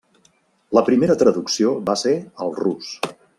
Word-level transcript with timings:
La 0.77 0.83
primera 0.87 1.17
traducció 1.23 1.75
va 1.91 1.97
ser 2.05 2.15
al 2.47 2.53
rus. 2.65 2.89